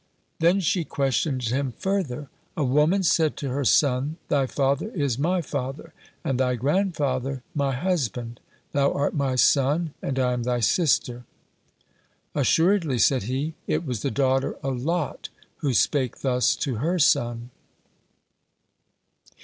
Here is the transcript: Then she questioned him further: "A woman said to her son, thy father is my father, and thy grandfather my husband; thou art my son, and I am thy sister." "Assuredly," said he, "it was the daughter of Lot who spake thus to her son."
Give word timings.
Then 0.39 0.61
she 0.61 0.83
questioned 0.83 1.43
him 1.43 1.73
further: 1.77 2.27
"A 2.57 2.63
woman 2.63 3.03
said 3.03 3.37
to 3.37 3.49
her 3.49 3.63
son, 3.63 4.17
thy 4.29 4.47
father 4.47 4.89
is 4.95 5.19
my 5.19 5.43
father, 5.43 5.93
and 6.23 6.39
thy 6.39 6.55
grandfather 6.55 7.43
my 7.53 7.73
husband; 7.75 8.39
thou 8.71 8.91
art 8.93 9.13
my 9.13 9.35
son, 9.35 9.93
and 10.01 10.17
I 10.17 10.33
am 10.33 10.41
thy 10.41 10.59
sister." 10.59 11.25
"Assuredly," 12.33 12.97
said 12.97 13.21
he, 13.29 13.53
"it 13.67 13.85
was 13.85 14.01
the 14.01 14.09
daughter 14.09 14.55
of 14.63 14.81
Lot 14.81 15.29
who 15.57 15.71
spake 15.71 16.21
thus 16.21 16.55
to 16.55 16.77
her 16.77 16.97
son." 16.97 17.51